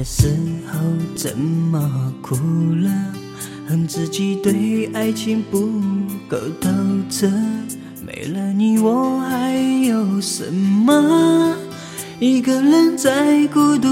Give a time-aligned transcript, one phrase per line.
[0.00, 0.34] 的时
[0.66, 0.80] 候
[1.14, 2.34] 怎么哭
[2.74, 2.90] 了？
[3.68, 5.68] 恨自己对爱情不
[6.26, 6.70] 够透
[7.10, 7.30] 彻。
[8.02, 9.52] 没了你，我还
[9.84, 11.54] 有什么？
[12.18, 13.88] 一个人在孤独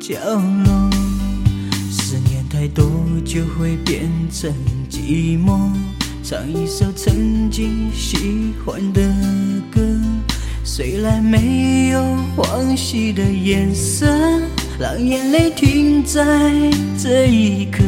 [0.00, 0.16] 角
[0.64, 0.90] 落，
[1.92, 2.84] 思念太多
[3.24, 4.52] 就会变成
[4.90, 5.70] 寂寞。
[6.24, 9.00] 唱一首曾经喜欢的
[9.70, 9.80] 歌，
[10.64, 12.02] 虽然没有
[12.36, 14.08] 往昔的颜色，
[14.78, 16.22] 让眼泪停在
[17.02, 17.78] 这一刻。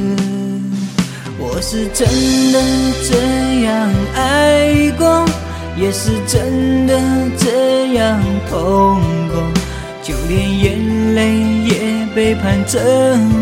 [1.38, 2.08] 我是真
[2.50, 2.62] 的
[3.06, 5.24] 这样爱过，
[5.76, 6.98] 也是真的
[7.36, 9.42] 这样痛过，
[10.02, 12.80] 就连眼泪也背叛着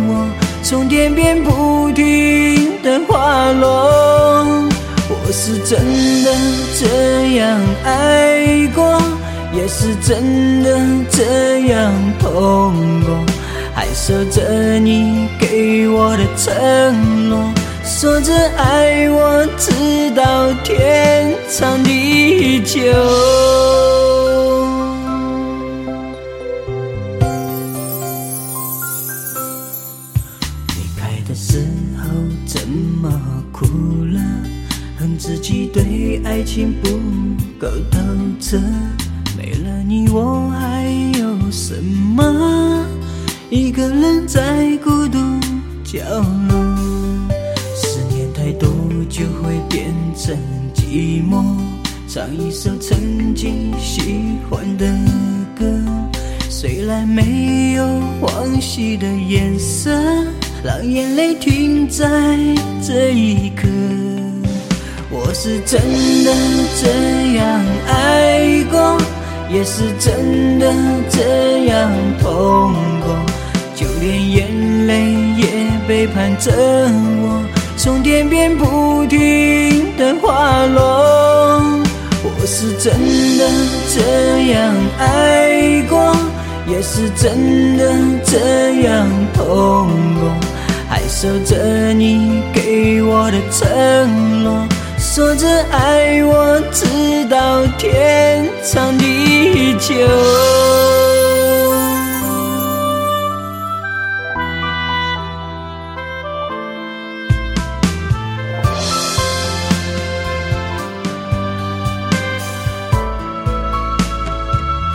[0.08, 0.28] 我，
[0.64, 4.68] 从天边不停的滑落。
[5.08, 5.78] 我是真
[6.24, 6.34] 的
[6.80, 8.95] 这样爱过，
[9.68, 10.78] 是真的
[11.10, 12.72] 这样痛
[13.04, 13.24] 过，
[13.74, 17.52] 还守着你给我的承诺。
[17.84, 22.80] 说着爱我，直到天长地久。
[30.68, 32.04] 离开的时候
[32.46, 33.10] 怎么
[33.52, 33.66] 哭
[34.04, 34.20] 了？
[34.98, 36.88] 恨自己对爱情不
[37.58, 37.98] 够透
[38.40, 38.58] 彻。
[39.36, 40.84] 没了你，我还
[41.18, 42.86] 有什么？
[43.50, 45.18] 一个人在孤独
[45.84, 45.98] 角
[46.48, 46.76] 落。
[47.74, 48.68] 思念太多
[49.08, 50.34] 就会变成
[50.74, 51.44] 寂寞，
[52.08, 54.86] 唱一首曾经喜欢的
[55.58, 55.64] 歌，
[56.48, 57.84] 虽然没有
[58.20, 59.90] 往昔的颜色，
[60.64, 62.36] 让眼泪停在
[62.82, 63.68] 这一刻。
[65.08, 65.80] 我是真
[66.24, 66.34] 的
[66.82, 68.25] 这样爱，
[69.48, 70.72] 也是真的
[71.08, 71.90] 这样
[72.20, 73.16] 痛过，
[73.74, 75.46] 就连眼泪也
[75.86, 77.42] 背叛着我。
[77.76, 81.62] 从天边不停的滑落，
[82.24, 82.92] 我是真
[83.38, 83.48] 的
[83.94, 86.16] 这样爱过，
[86.66, 90.28] 也是真的这样痛过，
[90.88, 94.66] 还守着你给我的承诺，
[94.98, 96.60] 说着爱我
[97.78, 99.94] 天长地久。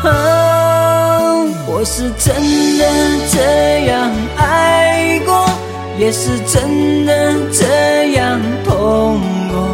[0.03, 2.33] 啊我是真
[2.77, 2.85] 的
[3.31, 5.45] 这样爱过，
[5.97, 9.21] 也是真的这样痛
[9.51, 9.71] 过，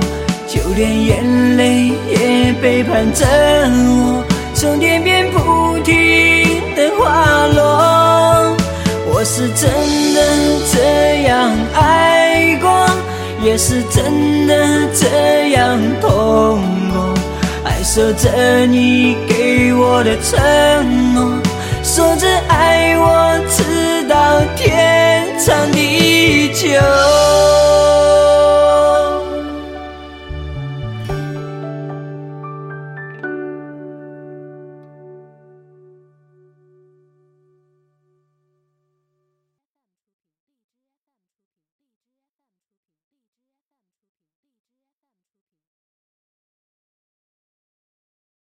[0.47, 2.37] 就连眼泪也
[2.67, 5.95] 背叛着我，从天边不停
[6.75, 8.57] 的滑落。
[9.09, 9.72] 我是真
[10.13, 10.19] 的
[10.73, 12.85] 这样爱过，
[13.41, 14.53] 也是真的
[14.94, 16.59] 这样痛
[16.91, 17.13] 过，
[17.63, 21.39] 还守着你给我的承诺。
[21.84, 27.16] 说着爱我，直到天长地久。